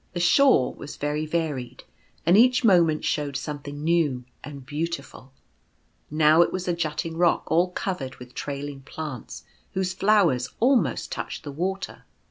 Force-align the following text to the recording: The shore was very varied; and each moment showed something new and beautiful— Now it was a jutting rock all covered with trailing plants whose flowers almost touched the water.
The 0.13 0.19
shore 0.19 0.73
was 0.73 0.95
very 0.95 1.27
varied; 1.27 1.83
and 2.25 2.35
each 2.35 2.63
moment 2.63 3.05
showed 3.05 3.37
something 3.37 3.83
new 3.83 4.23
and 4.43 4.65
beautiful— 4.65 5.31
Now 6.23 6.41
it 6.41 6.51
was 6.51 6.67
a 6.67 6.73
jutting 6.73 7.17
rock 7.17 7.43
all 7.51 7.69
covered 7.69 8.15
with 8.15 8.33
trailing 8.33 8.81
plants 8.81 9.43
whose 9.73 9.93
flowers 9.93 10.49
almost 10.59 11.11
touched 11.11 11.43
the 11.43 11.51
water. 11.51 12.03